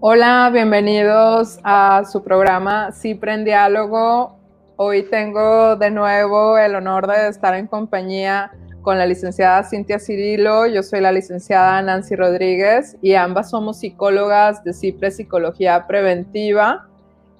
[0.00, 4.38] Hola, bienvenidos a su programa Cipre en Diálogo.
[4.76, 10.68] Hoy tengo de nuevo el honor de estar en compañía con la licenciada Cintia Cirilo.
[10.68, 16.86] Yo soy la licenciada Nancy Rodríguez y ambas somos psicólogas de Cipre Psicología Preventiva.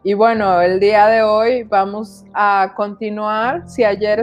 [0.03, 3.71] Y bueno, el día de hoy vamos a continuar.
[3.71, 4.21] Si ayer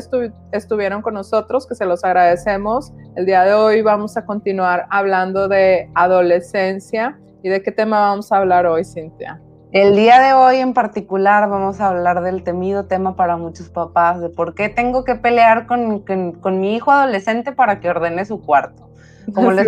[0.51, 5.47] estuvieron con nosotros, que se los agradecemos, el día de hoy vamos a continuar hablando
[5.47, 9.39] de adolescencia ¿Y de qué tema vamos a hablar hoy, Cintia?
[9.71, 14.19] El día de hoy en particular vamos a hablar del temido tema para muchos papás,
[14.19, 18.41] de por qué tengo que pelear con, con, mi hijo adolescente para que ordene su
[18.41, 18.89] cuarto.
[19.31, 19.67] Como les,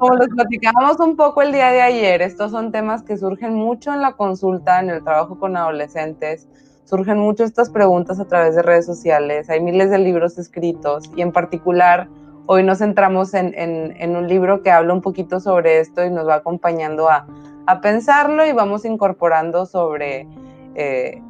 [0.00, 3.94] como les platicábamos un poco el día de ayer, estos son temas que surgen mucho
[3.94, 6.48] en la consulta, en el trabajo con adolescentes,
[6.86, 11.22] surgen mucho estas preguntas a través de redes sociales, hay miles de libros escritos y
[11.22, 12.08] en particular
[12.46, 16.36] Hoy nos centramos en, un libro que habla un poquito sobre esto y nos va
[16.36, 17.26] acompañando a,
[17.80, 20.28] pensarlo y vamos incorporando sobre,
[20.74, 21.22] eh,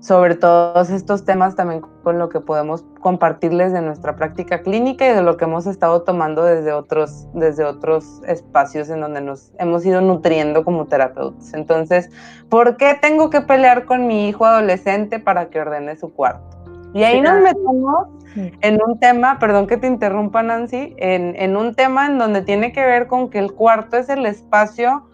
[0.00, 5.14] sobre todos estos temas también con lo que podemos compartirles de nuestra práctica clínica y
[5.14, 9.86] de lo que hemos estado tomando desde otros, desde otros espacios en donde nos hemos
[9.86, 11.54] ido nutriendo como terapeutas.
[11.54, 12.10] Entonces,
[12.50, 16.57] ¿por qué tengo que pelear con mi hijo adolescente para que ordene su cuarto?
[16.98, 22.06] Y ahí nos metemos en un tema, perdón que te interrumpa Nancy, en, un tema
[22.06, 25.08] en donde tiene que ver con que el cuarto es el espacio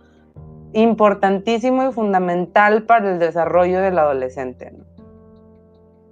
[0.73, 4.73] importantísimo y fundamental para el desarrollo del adolescente.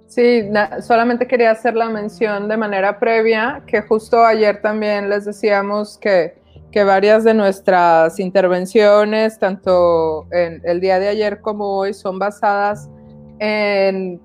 [0.05, 0.47] Sí,
[0.81, 6.35] solamente quería hacer la mención de manera previa que justo ayer también les decíamos que,
[6.71, 12.91] que varias de nuestras intervenciones, tanto en el día de ayer como hoy, son basadas
[13.39, 14.21] en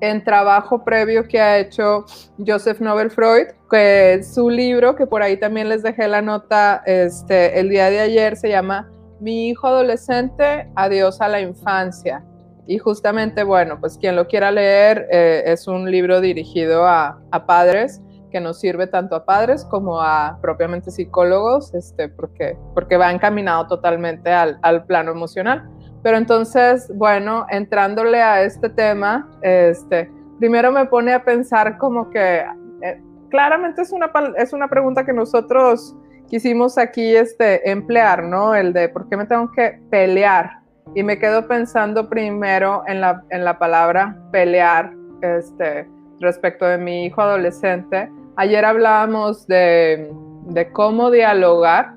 [0.00, 2.04] en trabajo previo que ha hecho
[2.44, 7.60] Joseph Nobel Freud, que su libro, que por ahí también les dejé la nota este,
[7.60, 8.90] el día de ayer, se llama
[9.20, 12.24] Mi hijo adolescente, adiós a la infancia.
[12.66, 18.00] Y justamente, bueno, pues quien lo quiera leer, eh, es un libro dirigido a, padres,
[18.30, 23.66] que nos sirve tanto a padres como a propiamente psicólogos, este, porque, porque va encaminado
[23.66, 25.68] totalmente al, al plano emocional.
[26.02, 32.44] Pero entonces, bueno, entrándole a este tema, este, primero me pone a pensar como que
[32.82, 35.94] eh, claramente es una, es una pregunta que nosotros
[36.28, 38.54] quisimos aquí este, emplear, ¿no?
[38.54, 40.60] El de por qué me tengo que pelear.
[40.94, 45.86] Y me quedo pensando primero en la, en la palabra pelear este,
[46.18, 48.10] respecto de mi hijo adolescente.
[48.36, 50.10] Ayer hablábamos de,
[50.46, 51.94] de cómo dialogar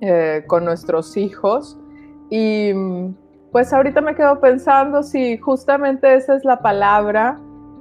[0.00, 1.78] eh, con nuestros hijos
[2.30, 2.72] y
[3.52, 7.38] pues ahorita me quedo pensando si justamente esa es la palabra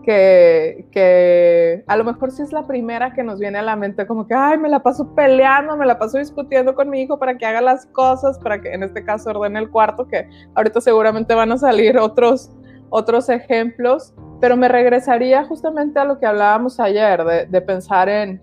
[0.07, 4.07] que, que, a lo mejor sí es la primera que nos viene a la mente,
[4.07, 7.37] como que, ay, me la paso peleando, me la paso discutiendo con mi hijo para
[7.37, 11.35] que haga las cosas, para que en este caso ordene el cuarto, que ahorita seguramente
[11.35, 12.49] van a salir otros,
[12.89, 18.41] otros ejemplos, pero me regresaría justamente a lo que hablábamos ayer, de, pensar en,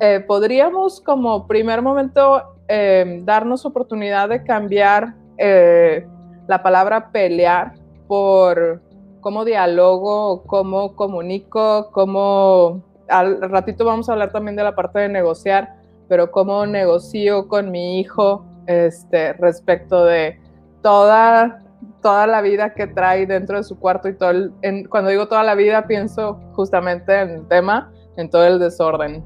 [0.00, 6.06] eh, podríamos como primer momento eh, darnos oportunidad de cambiar eh,
[6.46, 7.74] la palabra pelear
[8.06, 8.82] por
[9.20, 12.84] cómo dialogo, cómo comunico, cómo...
[13.08, 15.76] Al ratito vamos a hablar también de la parte de negociar,
[16.08, 20.40] pero cómo negocio con mi hijo este, respecto de
[20.82, 21.62] toda,
[22.02, 24.52] toda la vida que trae dentro de su cuarto y todo
[24.88, 29.24] cuando digo toda la vida pienso justamente en el tema, en todo el desorden.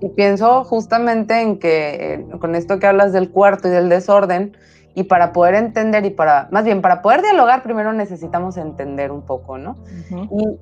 [0.00, 4.56] Y pienso justamente en que eh, con esto que hablas del cuarto y del desorden,
[4.94, 9.22] y para poder entender y para, más bien, para poder dialogar, primero necesitamos entender un
[9.22, 9.76] poco, ¿no?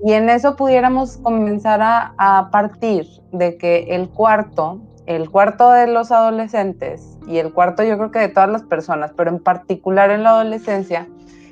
[0.04, 5.86] y, en eso pudiéramos comenzar a, a, partir de que el cuarto, el cuarto de
[5.86, 10.10] los adolescentes y el cuarto yo creo que de todas las personas, pero en particular
[10.10, 11.06] en la adolescencia,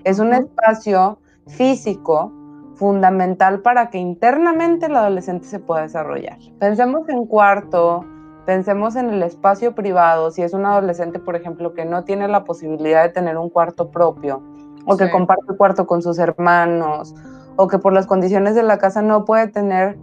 [0.04, 2.32] es un espacio físico
[2.80, 6.38] fundamental para que internamente el adolescente se pueda desarrollar.
[6.58, 8.06] Pensemos en cuarto,
[8.50, 12.43] Pensemos en el espacio privado, si es un adolescente, por ejemplo, que no tiene la
[12.43, 14.43] posibilidad de tener un cuarto propio,
[14.87, 17.14] o que comparte cuarto con sus hermanos,
[17.55, 19.97] o que por las condiciones de la casa no puede tener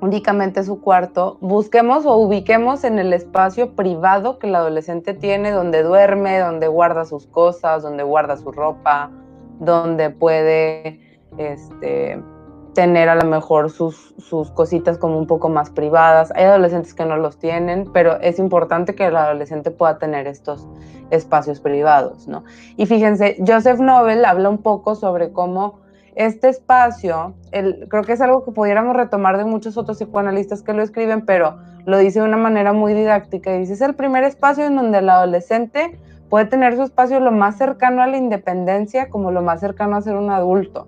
[0.00, 5.82] únicamente su cuarto, busquemos o ubiquemos en el espacio privado que el adolescente tiene, donde
[5.82, 9.10] duerme, donde guarda sus cosas, donde guarda su ropa,
[9.58, 11.00] donde puede
[11.38, 12.22] este,
[12.78, 16.32] tener a lo mejor sus, sus cositas como un poco más privadas.
[16.36, 20.64] Hay adolescentes que no los tienen, pero es importante que el adolescente pueda tener estos
[21.10, 22.44] espacios privados, ¿no?
[22.76, 25.80] Y fíjense, Joseph Nobel habla un poco sobre cómo
[26.14, 30.72] este espacio, el, creo que es algo que pudiéramos retomar de muchos otros psicoanalistas que
[30.72, 33.56] lo escriben, pero lo dice de una manera muy didáctica.
[33.56, 35.98] Y dice, es el primer espacio en donde el adolescente
[36.28, 40.00] puede tener su espacio lo más cercano a la independencia como lo más cercano a
[40.00, 40.86] ser un adulto.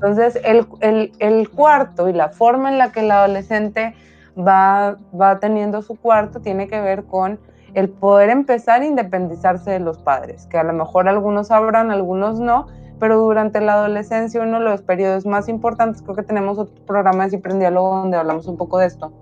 [0.00, 3.96] Entonces, el, el, el, cuarto y la forma en la que el adolescente
[4.38, 7.40] va, va teniendo su cuarto tiene que ver con
[7.74, 12.38] el poder empezar a independizarse de los padres, que a lo mejor algunos sabrán, algunos
[12.38, 12.68] no,
[13.00, 17.24] pero durante la adolescencia, uno de los periodos más importantes, creo que tenemos otro programa
[17.24, 19.12] de Siempre en Diálogo donde hablamos un poco de esto,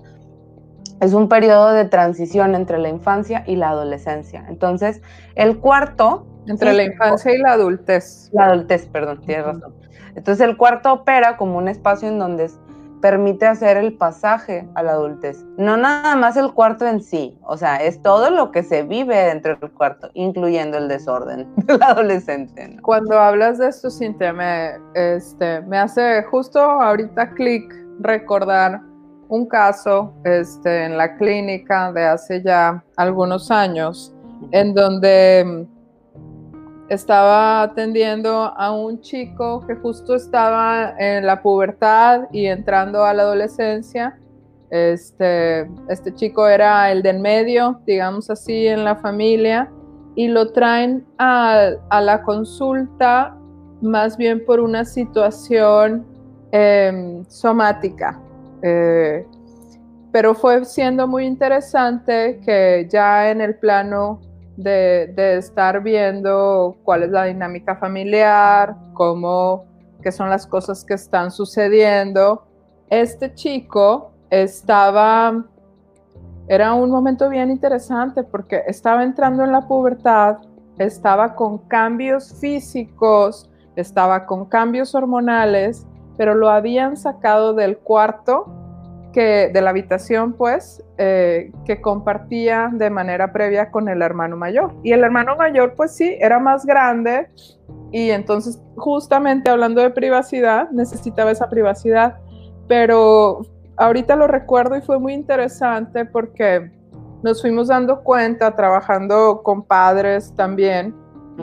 [1.01, 4.45] es un periodo de transición entre la infancia y la adolescencia.
[4.49, 5.03] Entonces,
[5.35, 6.27] el cuarto...
[6.47, 8.31] Entre la infancia y la adultez.
[8.33, 9.75] La adultez, perdón, tienes razón.
[10.17, 12.51] Entonces, el cuarto opera como un espacio en donde
[13.01, 15.45] permite hacer el pasaje a la adultez.
[15.59, 19.17] No nada más el cuarto en sí, o sea, es todo lo que se vive
[19.17, 22.77] dentro del cuarto, incluyendo el desorden del adolescente.
[22.83, 28.81] Cuando hablas de esto, Cintia, me, este, me hace justo ahorita clic recordar
[29.29, 34.15] un caso este, en la clínica de hace ya algunos años,
[34.53, 35.67] en donde
[36.89, 43.25] estaba atendiendo a un chico que justo estaba en la pubertad y entrando a la
[43.25, 44.19] adolescencia.
[44.71, 49.71] Este, este chico era el del medio, digamos así, en la familia,
[50.15, 53.37] y lo traen a, la consulta
[53.83, 56.07] más bien por una situación
[56.53, 58.19] em, somática.
[58.63, 59.27] Eh,
[60.13, 64.21] pero fue siendo muy interesante que ya en el plano
[64.57, 69.65] de, estar viendo cuál es la dinámica familiar, cómo,
[70.03, 72.47] qué son las cosas que están sucediendo.
[72.89, 75.45] Este chico estaba,
[76.49, 80.39] era un momento bien interesante porque estaba entrando en la pubertad,
[80.79, 85.87] estaba con cambios físicos, estaba con cambios hormonales,
[86.17, 88.66] pero lo habían sacado del cuarto
[89.23, 94.75] de la habitación, pues, eh, que compartía de manera previa con el hermano mayor.
[94.83, 97.29] Y el hermano mayor, pues sí, era más grande
[97.93, 102.19] y entonces, justamente hablando de privacidad, necesitaba esa privacidad.
[102.69, 103.43] Pero
[103.77, 106.71] ahorita lo recuerdo y fue muy interesante porque
[107.23, 110.95] nos fuimos dando cuenta, trabajando con padres también,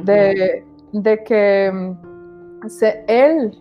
[0.03, 3.57] de, de que mm, se, él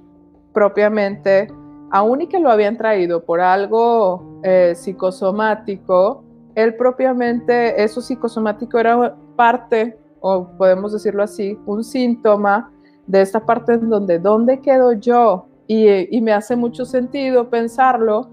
[0.53, 1.49] propiamente
[1.93, 6.25] aún y que lo habían traído por algo eh, psicosomático,
[6.55, 12.73] él propiamente, eso psicosomático era parte, o podemos decirlo así, un síntoma
[13.07, 15.47] de esta parte en donde, ¿dónde quedo yo?
[15.67, 18.31] Y, me hace mucho sentido pensarlo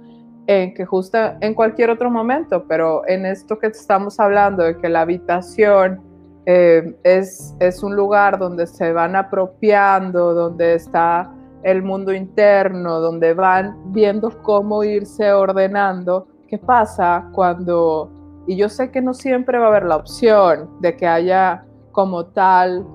[0.47, 4.89] en que justo en cualquier otro momento, pero en esto que estamos hablando, de que
[4.89, 6.01] la habitación
[6.45, 11.31] eh, es, es un lugar donde se van apropiando, donde está
[11.63, 16.27] el mundo interno, donde van viendo cómo irse ordenando.
[16.47, 18.11] ¿Qué pasa cuando,
[18.47, 22.25] y yo sé que no siempre va a haber la opción de que haya como
[22.27, 22.85] tal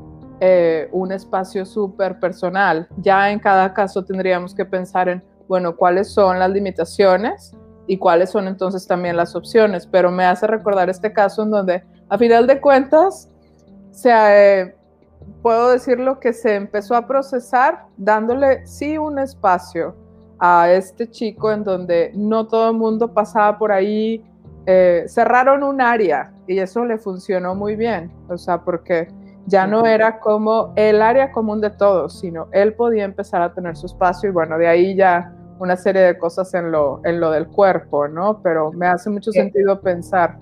[0.41, 6.13] eh, un espacio súper personal, ya en cada caso tendríamos que pensar en, bueno, cuáles
[6.13, 7.55] son las limitaciones
[7.87, 11.85] y cuáles son entonces también las opciones, pero me hace recordar este caso en donde
[12.09, 13.31] a final de cuentas
[13.91, 14.75] se, eh,
[15.43, 19.95] puedo decirlo que se empezó a procesar dándole sí un espacio
[20.39, 24.25] a este chico en donde no todo el mundo pasaba por ahí.
[24.67, 29.09] Eh, cerraron un área y eso le funcionó muy bien, o sea, porque
[29.47, 33.77] ya no era como el área común de todos, sino él podía empezar a tener
[33.77, 37.31] su espacio y bueno, de ahí ya una serie de cosas en lo, en lo
[37.31, 38.41] del cuerpo, ¿no?
[38.43, 40.39] Pero me hace mucho sentido pensar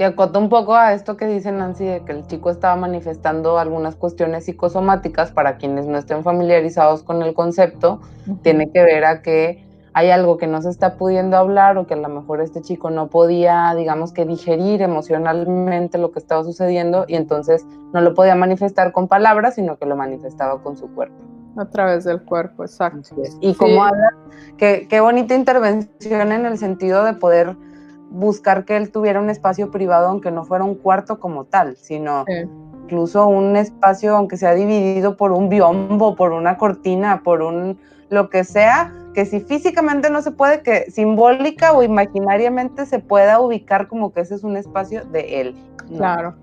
[0.00, 3.58] que acota un poco a esto que dice Nancy de que el chico estaba manifestando
[3.58, 8.00] algunas cuestiones psicosomáticas para quienes no estén familiarizados con el concepto,
[8.40, 11.92] tiene que ver a que hay algo que no se está pudiendo hablar o que
[11.92, 17.04] a lo mejor este chico no podía, digamos que digerir emocionalmente lo que estaba sucediendo
[17.06, 21.22] y entonces no lo podía manifestar con palabras, sino que lo manifestaba con su cuerpo.
[21.58, 23.16] A través del cuerpo, exacto.
[23.42, 24.08] Y como habla,
[24.56, 27.54] qué, qué bonita intervención en el sentido de poder
[28.10, 32.24] buscar que él tuviera un espacio privado, aunque no fuera un cuarto como tal, sino
[32.84, 37.78] incluso un espacio, aunque sea dividido por un biombo, por una cortina, por un
[38.10, 43.40] lo que sea, que si físicamente no se puede, que simbólica o imaginariamente se pueda
[43.40, 45.56] ubicar como que ese es un espacio de él.
[45.96, 46.34] Claro.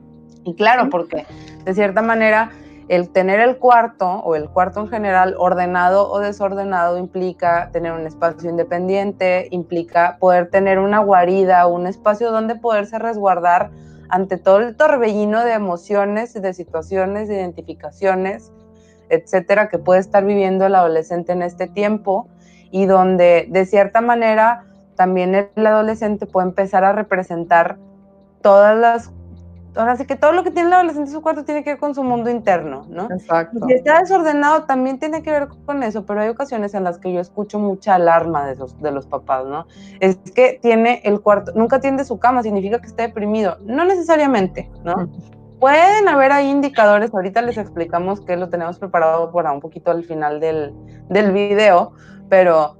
[0.46, 1.26] Y claro, porque
[1.66, 2.52] de cierta manera
[2.89, 8.08] el tener el cuarto o el cuarto en general ordenado o desordenado implica tener un
[8.08, 13.72] espacio independiente, implica poder tener una guarida, un espacio donde poderse resguardar
[14.10, 18.53] ante todo el torbellino de emociones, de situaciones, de identificaciones,
[19.10, 22.29] etcétera, que puede estar viviendo el adolescente en este tiempo
[22.72, 24.63] y donde de cierta manera
[24.96, 27.77] también el adolescente puede empezar a representar
[28.41, 29.12] todas las
[29.78, 31.80] ahora sí que todo lo que tiene el adolescente en su cuarto tiene que ver
[31.80, 33.08] con su mundo interno, ¿no?
[33.12, 33.60] Exacto.
[33.68, 37.14] Si está desordenado también tiene que ver con eso, pero hay ocasiones en las que
[37.14, 39.68] yo escucho mucha alarma de, esos, de los papás, ¿no?
[40.00, 43.58] Es que tiene el cuarto, nunca tiende su cama, significa que está deprimido.
[43.62, 45.10] No necesariamente, ¿no?
[45.60, 50.04] Pueden haber ahí indicadores, ahorita les explicamos que lo tenemos preparado para un poquito al
[50.04, 50.74] final del,
[51.10, 51.94] del video,
[52.30, 52.78] pero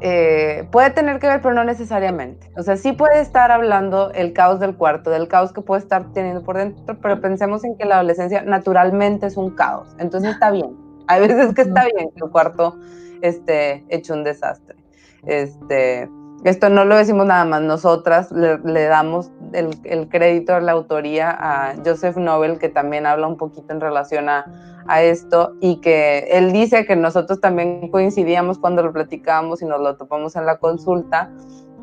[0.00, 2.50] eh, puede tener que ver, pero no necesariamente.
[2.56, 6.12] O sea, sí puede estar hablando el caos del cuarto, del caos que puede estar
[6.12, 9.88] teniendo por dentro, pero pensemos en que la adolescencia naturalmente es un caos.
[9.98, 10.76] Entonces está bien.
[11.08, 12.78] Hay veces que está bien que el cuarto
[13.20, 14.76] esté hecho un desastre.
[15.24, 16.08] Este,
[16.44, 21.74] esto no lo decimos nada más nosotras, le, damos el, el, crédito la autoría a
[21.84, 24.46] Joseph Nobel, que también habla un poquito en relación a,
[24.86, 29.80] a, esto y que él dice que nosotros también coincidíamos cuando lo platicábamos y nos
[29.80, 31.30] lo topamos en la consulta,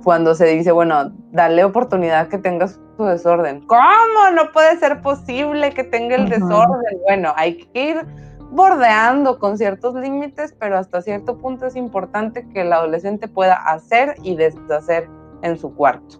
[0.04, 3.66] cuando se dice, bueno, dale oportunidad que tengas su desorden.
[3.68, 4.32] ¿Cómo?
[4.34, 7.00] No puede ser posible que tenga el desorden.
[7.06, 8.06] Bueno, hay que ir
[8.52, 14.16] bordeando con ciertos límites, pero hasta cierto punto es importante que el adolescente pueda hacer
[14.24, 15.08] y deshacer
[15.44, 16.18] en su cuarto.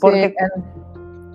[0.00, 0.34] Porque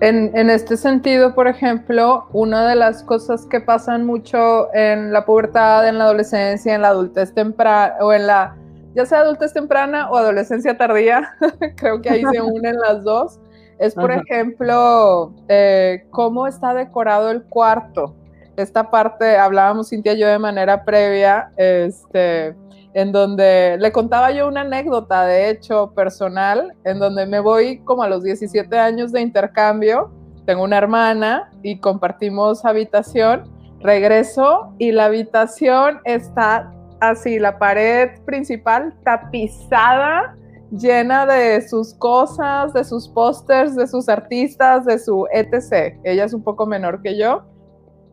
[0.00, 5.24] en, en, este sentido, por ejemplo, una de las cosas que pasan mucho en la
[5.24, 8.56] pubertad, en la adolescencia, en la adultez temprana, o en la,
[8.94, 11.30] ya sea adultez temprana o adolescencia tardía,
[11.76, 13.40] creo que ahí se unen las dos,
[13.78, 18.14] es, por ejemplo, eh, cómo está decorado el cuarto.
[18.56, 22.54] Esta parte hablábamos Cintia y yo de manera previa, este,
[22.96, 28.02] en donde le contaba yo una anécdota, de hecho, personal, en donde me voy como
[28.02, 30.10] a los 17 años de intercambio,
[30.46, 38.94] tengo una hermana y compartimos habitación, regreso y la habitación está así, la pared principal
[39.04, 40.34] tapizada,
[40.70, 45.98] llena de sus cosas, de sus pósters, de sus artistas, de su etc.
[46.02, 47.44] Ella es un poco menor que yo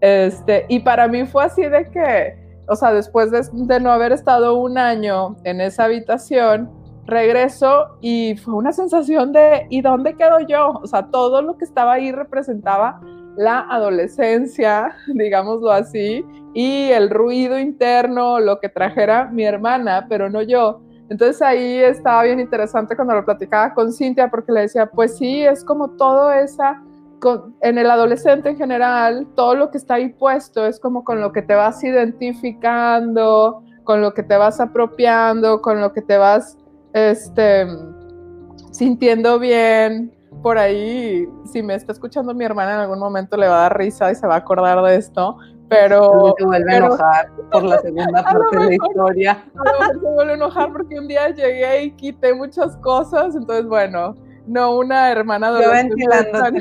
[0.04, 2.36] este, y para mí fue así de que,
[2.68, 6.70] o sea, después de, no haber estado un año en esa habitación,
[7.06, 10.80] regreso y fue una sensación de, ¿y dónde quedo yo?
[10.82, 13.02] O sea, todo lo que estaba ahí representaba
[13.36, 20.42] la adolescencia, digámoslo así, y el ruido interno, lo que trajera mi hermana, pero no
[20.42, 20.82] yo.
[21.10, 25.44] Entonces ahí estaba bien interesante cuando lo platicaba con Cintia, porque le decía, pues sí,
[25.44, 26.82] es como todo esa
[27.62, 31.32] en el adolescente en general, todo lo que está ahí puesto es como con lo
[31.32, 36.58] que te vas identificando, con lo que te vas apropiando, con lo que te vas
[36.94, 37.68] este,
[38.72, 40.14] sintiendo bien.
[40.42, 43.78] Por ahí, si me está escuchando mi hermana en algún momento, le va a dar
[43.78, 45.38] risa y se va a acordar de esto.
[45.70, 46.36] Pero.
[46.38, 49.46] Se vuelve a enojar por la segunda parte de la historia.
[49.92, 53.36] se vuelve a enojar porque un día llegué y quité muchas cosas.
[53.36, 54.16] Entonces, bueno,
[54.46, 55.96] no una hermana adolescente.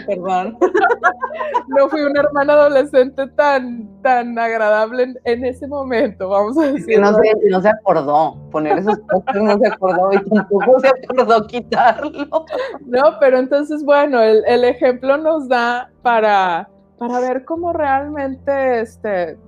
[0.07, 0.59] perdón.
[1.69, 7.01] no fui una hermana adolescente tan, tan agradable en, ese momento, vamos a decir.
[7.01, 11.47] No se, no se acordó poner esos postres, no se acordó y tampoco se acordó
[11.47, 12.47] quitarlo.
[12.87, 19.39] No, pero entonces, bueno, el, el ejemplo nos da para, para ver cómo realmente, este,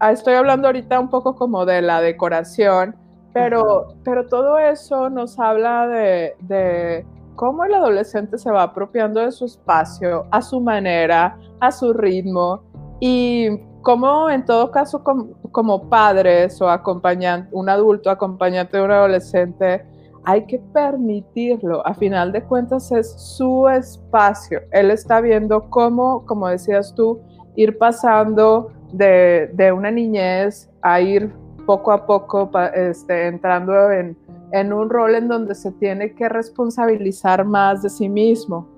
[0.00, 2.96] ah, estoy hablando ahorita un poco como de la decoración,
[3.32, 7.06] pero, pero todo eso nos habla de, de
[7.42, 12.62] cómo el adolescente se va apropiando de su espacio a su manera, a su ritmo
[13.00, 13.48] y
[13.80, 19.84] cómo en todo caso como, padres o acompañante, un adulto acompañante de un adolescente,
[20.22, 21.84] hay que permitirlo.
[21.84, 24.60] A final de cuentas es su espacio.
[24.70, 27.22] Él está viendo cómo, como decías tú,
[27.56, 31.34] ir pasando de, de una niñez a ir
[31.66, 34.16] poco a poco este, entrando en,
[34.52, 38.68] en un rol en donde se tiene que responsabilizar más de sí mismo.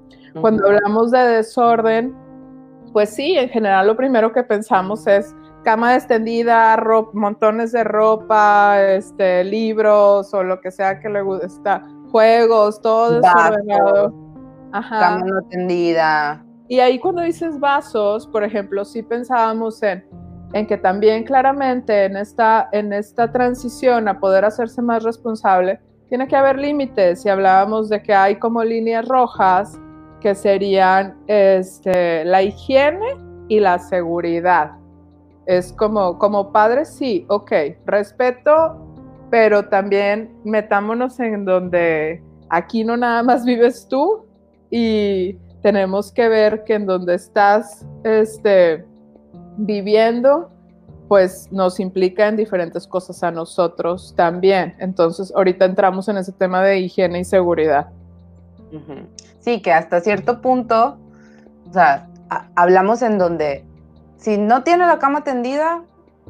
[0.41, 2.15] Cuando hablamos de desorden,
[2.93, 6.77] pues sí, en general lo primero que pensamos es cama extendida,
[7.13, 14.15] montones de ropa, este, libros o lo que sea que le gusta, juegos, todo desordenado.
[14.73, 16.45] Cama no tendida.
[16.69, 20.05] Y ahí cuando dices vasos, por ejemplo, sí pensábamos en
[20.55, 26.29] en que también claramente en esta, en esta transición a poder hacerse más responsable, tiene
[26.29, 27.27] que haber límites.
[27.27, 29.77] Y hablábamos de que hay como líneas rojas
[30.21, 33.17] que serían este, la higiene
[33.49, 34.71] y la seguridad.
[35.45, 37.53] Es como, como padres, sí, ok,
[37.85, 38.77] respeto,
[39.31, 44.25] pero también metámonos en donde aquí no nada más vives tú
[44.71, 48.85] y tenemos que ver que en donde estás este,
[49.57, 50.51] viviendo,
[51.09, 54.75] pues nos implica en diferentes cosas a nosotros también.
[54.79, 57.89] Entonces, ahorita entramos en ese tema de higiene y seguridad.
[59.39, 60.99] Sí, que hasta cierto punto,
[61.69, 62.09] o sea,
[62.57, 63.65] hablamos en donde
[64.17, 65.83] si no tiene la cama tendida,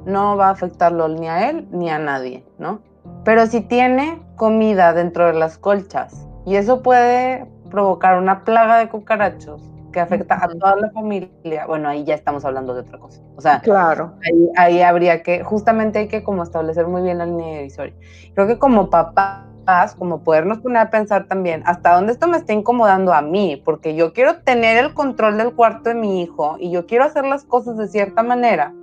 [0.04, 2.80] no va a afectarlo ni a él ni a nadie, ¿no?
[3.24, 8.88] Pero si tiene comida dentro de las colchas y eso puede provocar una plaga de
[8.88, 9.62] cucarachos
[9.94, 13.22] que afecta a toda la familia, bueno, ahí ya estamos hablando de otra cosa.
[13.36, 14.14] O sea, claro.
[14.56, 17.94] ahí, habría que, justamente hay que como establecer muy bien la línea divisoria.
[18.34, 22.52] Creo que como papás, como podernos poner a pensar también hasta dónde esto me está
[22.52, 26.72] incomodando a mí, porque yo quiero tener el control del cuarto de mi hijo y
[26.72, 28.74] yo quiero hacer las cosas de cierta manera.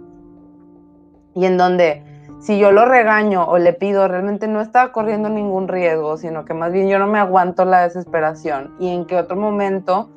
[1.36, 2.04] Y en donde
[2.40, 6.54] si yo lo regaño o le pido, realmente no está corriendo ningún riesgo, sino que
[6.54, 8.74] más bien yo no me aguanto la desesperación.
[8.80, 10.10] Y en que otro momento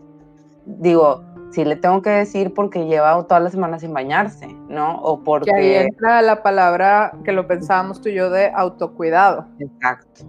[0.66, 4.96] digo, si le tengo que decir porque lleva toda la semana sin bañarse, ¿no?
[4.96, 5.50] O porque...
[5.50, 9.46] Que ahí entra la palabra que lo pensábamos tú y yo de autocuidado.
[9.60, 10.24] Exacto.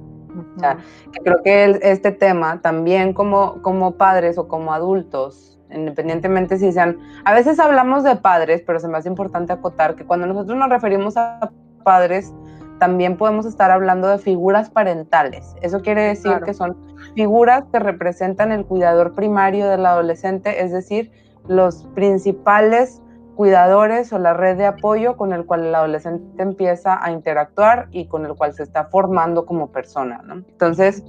[0.56, 0.78] o sea,
[1.24, 7.00] creo que este tema también como, como padres o como adultos, independientemente si sean...
[7.24, 10.70] A veces hablamos de padres, pero se me hace importante acotar que cuando nosotros nos
[10.70, 11.52] referimos a
[11.84, 12.34] padres,
[12.80, 15.56] también podemos estar hablando de figuras parentales.
[15.62, 16.76] Eso quiere decir que son
[17.16, 21.12] figuras que representan el cuidador primario del adolescente, es decir,
[21.48, 23.02] los principales
[23.36, 28.08] cuidadores o la red de apoyo con el cual el adolescente empieza a interactuar y
[28.08, 30.22] con el cual se está formando como persona.
[30.30, 31.04] Entonces,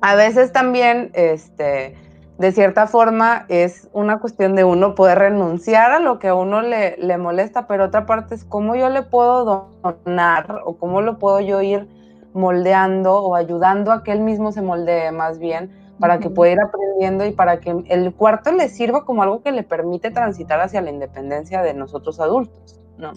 [0.00, 1.96] a veces también, este,
[2.38, 6.62] de cierta forma, es una cuestión de uno poder renunciar a lo que a uno
[6.62, 11.18] le, le molesta, pero otra parte es cómo yo le puedo donar o cómo lo
[11.18, 11.88] puedo yo ir
[12.32, 15.70] moldeando o ayudando a que él mismo se moldee más bien
[16.00, 19.52] para que pueda ir aprendiendo y para que el cuarto le sirva como algo que
[19.52, 23.12] le permite transitar hacia la independencia de nosotros adultos, ¿no?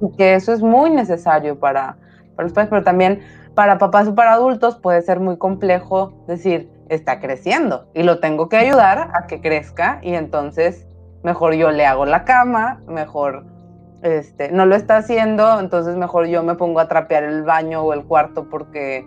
[0.00, 1.96] Y que eso es muy necesario para,
[2.36, 3.22] para los padres, pero también
[3.54, 8.48] para papás o para adultos puede ser muy complejo decir, está creciendo y lo tengo
[8.48, 10.86] que ayudar a que crezca y entonces
[11.22, 13.46] mejor yo le hago la cama, mejor
[14.02, 17.92] este, no lo está haciendo, entonces mejor yo me pongo a trapear el baño o
[17.92, 19.06] el cuarto porque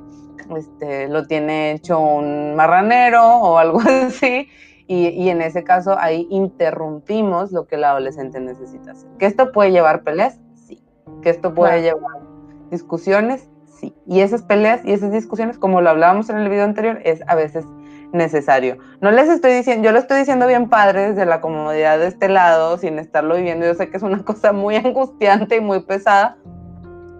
[0.56, 4.48] este, lo tiene hecho un marranero o algo así.
[4.88, 9.10] Y, en ese caso ahí interrumpimos lo que el adolescente necesita hacer.
[9.17, 10.39] ¿Que esto puede llevar peleas?
[10.67, 10.80] Sí.
[11.24, 12.21] ¿Que esto puede llevar
[12.69, 13.50] discusiones?
[13.86, 13.93] Sí.
[14.08, 17.36] Y esas peleas y esas discusiones, como lo hablábamos en el video anterior, es a
[17.36, 17.65] veces
[18.12, 18.78] necesario.
[19.02, 22.30] No les estoy diciendo, yo lo estoy diciendo bien padre desde la comodidad de este
[22.30, 23.65] lado, sin estarlo viviendo.
[23.65, 26.38] Yo sé que es una cosa muy angustiante y muy pesada,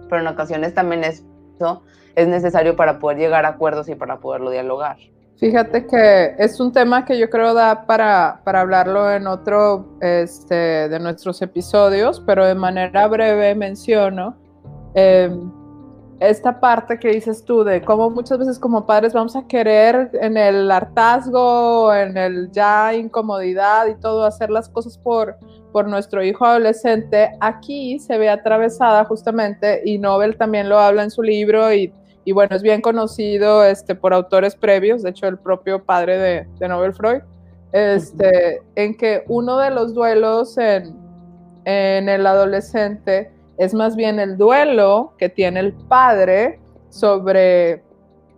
[0.08, 1.82] pero en ocasiones también eso
[2.14, 4.96] es necesario para poder llegar a acuerdos y para poderlo dialogar.
[5.38, 10.88] Fíjate que es un tema que yo creo da para, para hablarlo en otro este,
[10.88, 14.34] de nuestros episodios, pero de manera breve menciono.
[14.94, 15.30] Eh,
[16.20, 20.36] esta parte que dices tú de cómo muchas veces como padres vamos a querer en
[20.36, 25.36] el hartazgo, en el ya incomodidad y todo, hacer las cosas por,
[25.72, 31.10] por nuestro hijo adolescente, aquí se ve atravesada justamente, y Nobel también lo habla en
[31.10, 31.92] su libro, y,
[32.24, 36.48] y bueno, es bien conocido este, por autores previos, de hecho el propio padre de,
[36.58, 37.20] de Nobel Freud,
[37.72, 40.96] este, en que uno de los duelos en,
[41.66, 47.82] en el adolescente, es más bien el duelo que tiene el padre sobre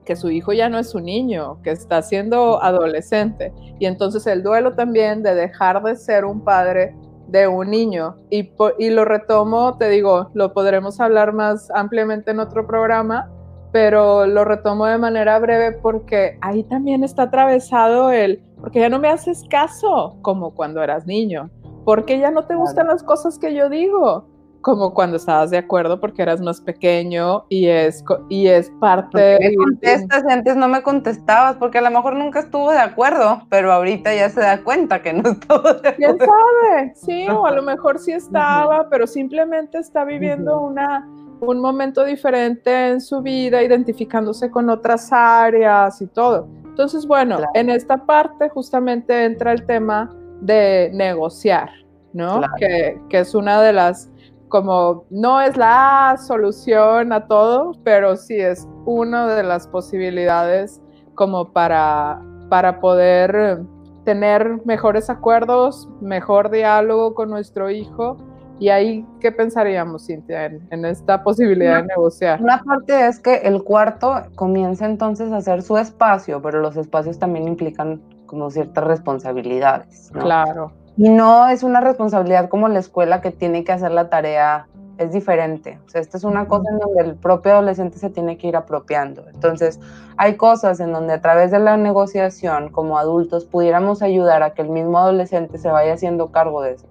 [0.05, 3.53] que su hijo ya no es un niño, que está siendo adolescente.
[3.79, 8.17] Y entonces el duelo también de dejar de ser un padre de un niño.
[8.31, 13.31] Y, y lo retomo, te digo, lo podremos hablar más ampliamente en otro programa,
[13.71, 18.99] pero lo retomo de manera breve porque ahí también está atravesado el, porque ya no
[18.99, 21.51] me haces caso como cuando eras niño,
[21.85, 24.27] porque ya no te gustan las cosas que yo digo,
[24.69, 29.39] como cuando estabas de acuerdo porque eras más pequeño y es, y es parte...
[29.41, 33.73] Me contestas antes no me contestabas porque a lo mejor nunca estuvo de acuerdo, pero
[33.73, 35.95] ahorita ya se da cuenta que no estuvo de acuerdo.
[35.97, 36.93] ¿Quién sabe?
[36.95, 41.09] Sí, o a lo mejor sí estaba, pero simplemente está viviendo una,
[41.41, 46.47] un momento diferente en su vida, identificándose con otras áreas y todo.
[46.67, 51.71] Entonces, bueno, en esta parte justamente entra el tema de negociar,
[52.13, 52.43] ¿no?
[52.59, 54.11] Que, que es una de las
[54.49, 60.81] como no es la solución a todo, pero sí es una de las posibilidades
[61.15, 63.61] como para, para poder
[64.05, 68.17] tener mejores acuerdos, mejor diálogo con nuestro hijo.
[68.61, 72.41] Y ahí, ¿qué pensaríamos, Cintia, en, esta posibilidad de negociar?
[72.43, 77.19] Una parte es que el cuarto comienza entonces a ser su espacio, pero los espacios
[77.19, 80.11] también implican como ciertas responsabilidades.
[80.13, 80.73] Claro.
[80.99, 84.67] Y no es una responsabilidad como la escuela que tiene que hacer la tarea,
[84.99, 85.79] es diferente.
[85.87, 88.57] O sea, esta es una cosa en donde el propio adolescente se tiene que ir
[88.57, 89.25] apropiando.
[89.33, 89.79] Entonces,
[90.17, 94.63] hay cosas en donde a través de la negociación como adultos pudiéramos ayudar a que
[94.63, 96.89] el mismo adolescente se vaya haciendo cargo de eso.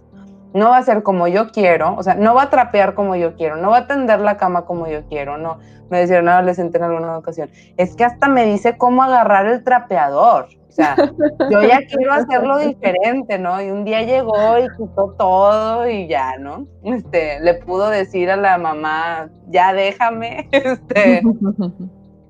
[0.58, 3.36] No va a ser como yo quiero, o sea, no va a trapear como yo
[3.36, 5.60] quiero, no va a tender la cama como yo quiero, no.
[5.90, 9.64] Me decía un adolescente en alguna ocasión, es que hasta me dice cómo agarrar el
[9.64, 10.96] trapeador sea,
[11.52, 13.62] yo ya quiero hacerlo diferente, ¿no?
[13.62, 16.68] Y un día llegó y quitó todo y ya, ¿no?
[16.84, 21.22] Este, le pudo decir a la mamá, ya déjame, este.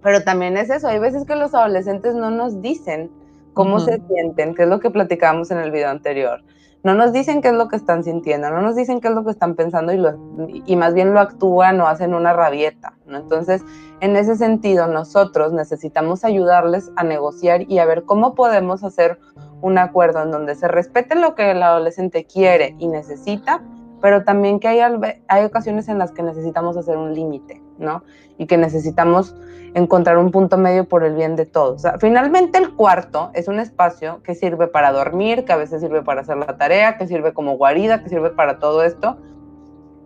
[0.02, 3.12] Pero también es eso, hay veces que los adolescentes no nos dicen
[3.54, 6.42] cómo se sienten, que es lo que platicábamos en el video anterior.
[6.88, 9.26] No nos dicen qué es lo que están sintiendo, no nos dicen qué es lo
[9.26, 12.94] que están pensando y, más bien lo actúan o hacen una rabieta.
[13.10, 13.62] Entonces,
[14.00, 19.20] en ese sentido, nosotros necesitamos ayudarles a negociar y a ver cómo podemos hacer
[19.60, 23.62] un acuerdo en donde se respete lo que el adolescente quiere y necesita,
[24.02, 24.80] pero también que hay,
[25.28, 28.04] hay ocasiones en las que necesitamos hacer un límite, ¿no?
[28.38, 29.36] Y que necesitamos
[29.74, 31.84] encontrar un punto medio por el bien de todos.
[32.00, 36.22] finalmente el cuarto es un espacio que sirve para dormir, que a veces sirve para
[36.22, 39.18] hacer la tarea, que sirve como guarida, que sirve para todo esto,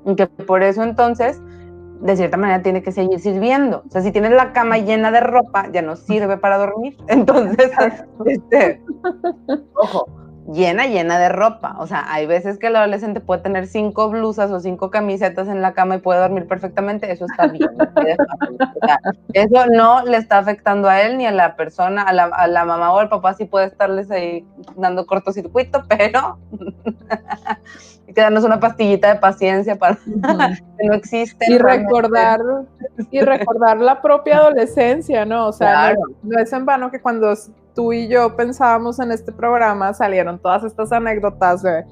[0.06, 1.42] y que por eso entonces
[2.02, 3.84] de cierta manera tiene que seguir sirviendo.
[3.88, 6.98] O sea, si tienes la cama llena de ropa, ya no sirve para dormir.
[7.08, 7.72] Entonces,
[8.26, 8.82] este,
[9.76, 10.08] ojo,
[10.48, 11.76] llena, llena de ropa.
[11.80, 15.62] O sea, hay veces que el adolescente puede tener cinco blusas o cinco camisetas en
[15.62, 17.12] la cama y puede dormir perfectamente.
[17.12, 17.70] Eso está bien.
[19.34, 23.00] eso no le está afectando a él ni a la persona, a la, mamá o
[23.00, 26.38] al papá sí puede estarles ahí dando cortocircuito, pero
[28.08, 29.96] hay que darnos una pastillita de paciencia para
[30.78, 31.46] que no existe.
[31.48, 32.42] Y recordar,
[33.10, 35.48] y recordar la propia adolescencia, ¿no?
[35.48, 37.34] O sea, no es en vano que cuando
[37.74, 41.86] tú y yo pensábamos en este programa, salieron todas estas anécdotas de,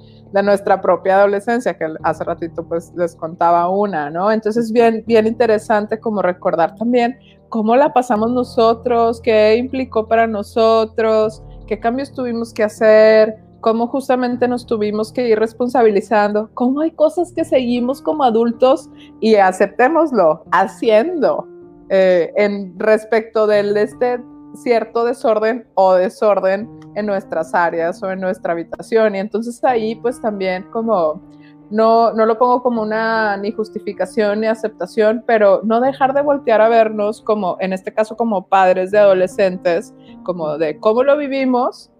[0.44, 4.32] nuestra propia adolescencia, que hace ratito pues les contaba una, ¿no?
[4.32, 7.18] Entonces bien, bien interesante como recordar también
[7.50, 14.48] cómo la pasamos nosotros, qué implicó para nosotros, qué cambios tuvimos que hacer, cómo justamente
[14.48, 18.89] nos tuvimos que ir responsabilizando, cómo hay cosas que seguimos como adultos
[19.20, 21.48] y aceptémoslo, haciendo.
[21.92, 24.20] Eh, en respecto del este
[24.55, 29.15] cierto desorden o desorden en nuestras áreas o en nuestra habitación.
[29.15, 31.21] Y entonces ahí pues también como
[31.69, 36.62] no, no lo pongo como una ni justificación ni aceptación, pero no dejar de voltear
[36.62, 41.91] a vernos como, en este caso como padres de adolescentes, como de cómo lo vivimos,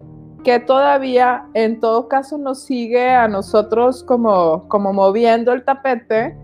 [0.42, 6.36] que todavía en todo caso nos sigue a nosotros como, como moviendo el tapete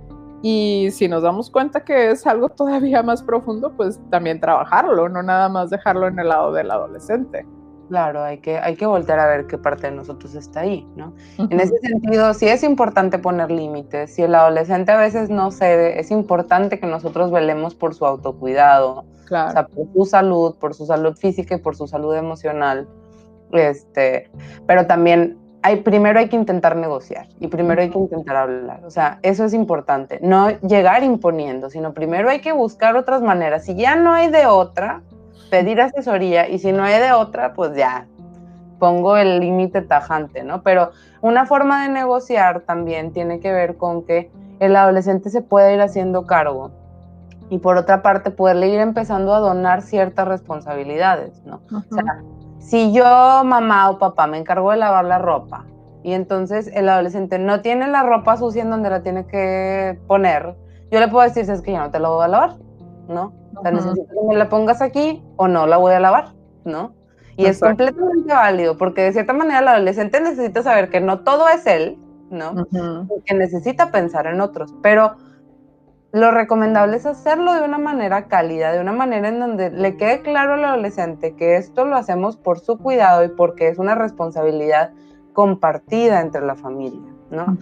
[0.48, 5.20] y si nos damos cuenta que es algo todavía más profundo, pues también trabajarlo, no
[5.20, 7.44] nada más dejarlo en el lado del adolescente.
[7.88, 11.14] Claro, hay que, hay que voltear a ver qué parte de nosotros está ahí, ¿no?
[11.38, 14.14] En ese sentido, sí es importante poner límites.
[14.14, 19.04] Si el adolescente a veces no cede, es importante que nosotros velemos por su autocuidado,
[19.24, 19.48] claro.
[19.48, 22.86] o sea, por su salud, por su salud física y por su salud emocional.
[23.50, 24.30] Este,
[24.68, 25.38] pero también
[25.74, 28.84] primero hay que intentar negociar y primero hay que intentar hablar.
[28.84, 30.20] O sea, eso es importante.
[30.22, 33.64] No llegar imponiendo, sino primero hay que buscar otras maneras.
[33.64, 35.02] Si ya no hay de otra,
[35.50, 38.06] pedir asesoría y si no hay de otra, pues ya
[38.78, 40.62] pongo el límite tajante, ¿no?
[40.62, 45.74] Pero una forma de negociar también tiene que ver con que el adolescente se puede
[45.74, 46.70] ir haciendo cargo
[47.48, 51.60] y por otra parte poderle ir empezando a donar ciertas responsabilidades, ¿no?
[51.72, 52.22] O sea,
[52.66, 53.04] si yo,
[53.44, 55.64] mamá o papá, me encargo de lavar la ropa
[56.02, 60.56] y entonces el adolescente no tiene la ropa sucia en donde la tiene que poner,
[60.90, 62.56] yo le puedo decir, es que yo no te la voy a lavar,
[63.08, 63.32] ¿no?
[63.56, 66.92] O sea, necesito que me la pongas aquí o no la voy a lavar, ¿no?
[67.36, 71.48] Y es completamente válido, porque de cierta manera el adolescente necesita saber que no todo
[71.48, 71.98] es él,
[72.30, 72.66] ¿no?
[73.24, 75.16] Que necesita pensar en otros, pero
[76.12, 80.22] lo recomendable es hacerlo de una manera cálida, de una manera en donde le quede
[80.22, 84.92] claro al adolescente que esto lo hacemos por su cuidado y porque es una responsabilidad
[85.32, 87.58] compartida entre la familia, ¿no?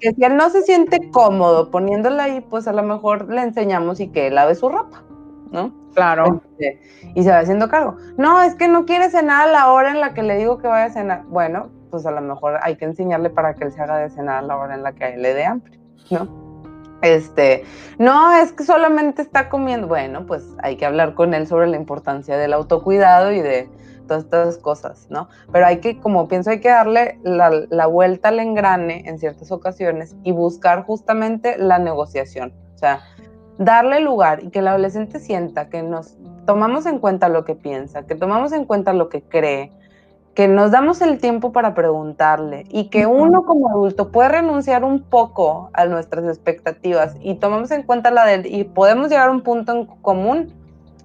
[0.00, 4.00] Que si él no se siente cómodo poniéndola ahí, pues a lo mejor le enseñamos
[4.00, 5.04] y que lave su ropa,
[5.50, 5.74] ¿no?
[5.94, 6.40] Claro.
[6.58, 6.80] Este,
[7.14, 7.96] y se va haciendo cargo.
[8.16, 10.68] No, es que no quiere cenar a la hora en la que le digo que
[10.68, 11.24] vaya a cenar.
[11.24, 14.38] Bueno, pues a lo mejor hay que enseñarle para que él se haga de cenar
[14.38, 15.78] a la hora en la que a él le dé hambre,
[16.10, 16.47] ¿no?
[17.02, 17.64] Este,
[17.98, 21.76] no es que solamente está comiendo, bueno, pues hay que hablar con él sobre la
[21.76, 23.68] importancia del autocuidado y de
[24.08, 25.28] todas estas cosas, ¿no?
[25.52, 30.16] Pero hay que, como pienso, hay que darle la, vuelta al engrane en ciertas ocasiones
[30.24, 33.00] y buscar justamente la negociación, o sea,
[33.58, 38.06] darle lugar y que el adolescente sienta que nos tomamos en cuenta lo que piensa,
[38.06, 39.72] que tomamos en cuenta lo que cree,
[40.38, 45.02] que nos damos el tiempo para preguntarle y que uno como adulto puede renunciar un
[45.02, 49.40] poco a nuestras expectativas y tomamos en cuenta la de y podemos llegar a un
[49.40, 50.54] punto en común,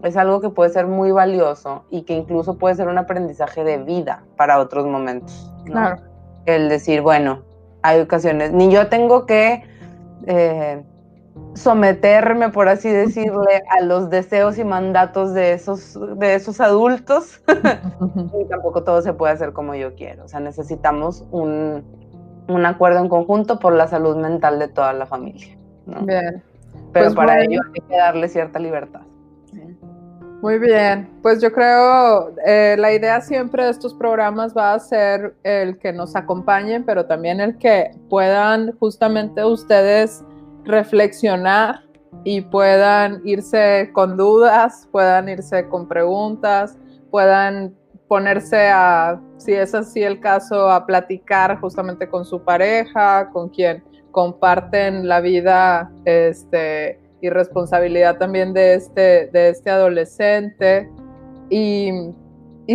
[0.04, 3.80] es algo que puede ser muy valioso y que incluso puede ser un aprendizaje de
[3.80, 5.52] vida para otros momentos.
[5.66, 6.00] Claro.
[6.46, 7.42] El decir, bueno,
[7.82, 9.64] hay ocasiones, ni yo tengo que
[10.28, 10.84] eh,
[11.56, 17.42] someterme, por así decirle, a los deseos y mandatos de esos, de esos adultos.
[18.42, 20.26] y tampoco todo se puede hacer como yo quiero.
[20.26, 21.84] O sea, necesitamos un,
[22.48, 25.58] un acuerdo en conjunto por la salud mental de toda la familia.
[25.86, 26.44] Bien.
[26.92, 29.02] Pero pues para ello hay que darle cierta libertad.
[30.42, 35.36] Muy bien, pues yo creo eh, la idea siempre de estos programas va a ser
[35.44, 40.22] el que nos acompañen, pero también el que puedan justamente ustedes
[40.66, 41.82] reflexionar
[42.24, 46.78] y puedan irse con dudas, puedan irse con preguntas,
[47.12, 47.76] puedan
[48.08, 53.84] ponerse a, si es así el caso, a platicar justamente con su pareja, con quien
[54.12, 60.90] comparten la vida este, y responsabilidad también de este, de este adolescente.
[61.50, 61.92] Y,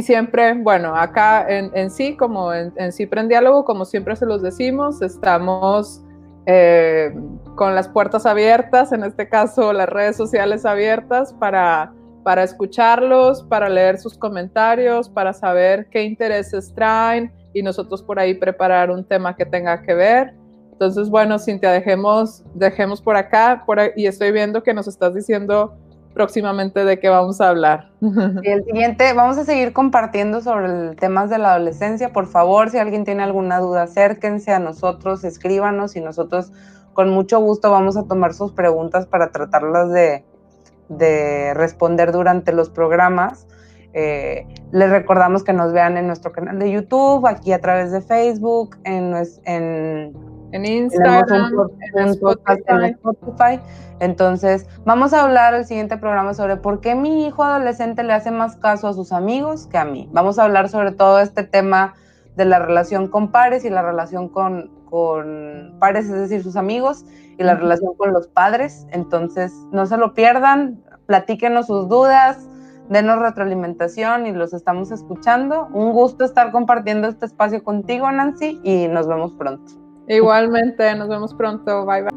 [0.02, 5.00] siempre, bueno, acá en, sí, como en, en en Diálogo, como siempre se los decimos,
[5.00, 6.02] estamos
[6.50, 7.12] eh,
[7.56, 11.92] con las puertas abiertas, en este caso las redes sociales abiertas para,
[12.24, 18.32] para escucharlos, para leer sus comentarios, para saber qué intereses traen y nosotros por ahí
[18.32, 20.32] preparar un tema que tenga que ver.
[20.72, 25.76] Entonces, bueno, Cintia, dejemos, dejemos por acá por y estoy viendo que nos estás diciendo
[26.14, 27.90] próximamente de qué vamos a hablar.
[28.42, 32.12] Y el siguiente, vamos a seguir compartiendo sobre temas de la adolescencia.
[32.12, 36.52] Por favor, si alguien tiene alguna duda, acérquense a nosotros, escríbanos y nosotros
[36.94, 43.46] con mucho gusto vamos a tomar sus preguntas para tratarlas de, responder durante los programas.
[43.92, 48.00] Eh, les recordamos que nos vean en nuestro canal de YouTube, aquí a través de
[48.00, 50.12] Facebook, en, en
[50.52, 51.52] en Instagram,
[51.96, 53.60] en, Spotify.
[54.00, 58.30] Entonces, vamos a hablar el siguiente programa sobre por qué mi hijo adolescente le hace
[58.30, 60.08] más caso a sus amigos que a mí.
[60.12, 61.94] Vamos a hablar sobre todo este tema
[62.36, 67.04] de la relación con pares y la relación con, con pares, es decir, sus amigos,
[67.38, 68.86] y la relación con los padres.
[68.90, 72.48] Entonces, no se lo pierdan, platíquenos sus dudas,
[72.88, 75.68] denos retroalimentación y los estamos escuchando.
[75.72, 79.77] Un gusto estar compartiendo este espacio contigo, Nancy, y nos vemos pronto.
[80.08, 81.84] Igualmente, nos vemos pronto.
[81.84, 82.10] Bye bye.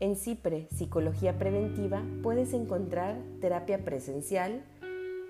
[0.00, 4.62] En CIPRE, Psicología Preventiva, puedes encontrar terapia presencial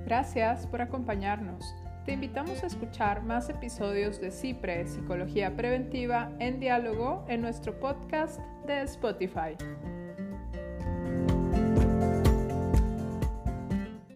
[0.06, 1.74] Gracias por acompañarnos.
[2.06, 8.40] Te invitamos a escuchar más episodios de CIPRE, Psicología Preventiva, en diálogo en nuestro podcast
[8.68, 9.58] de Spotify.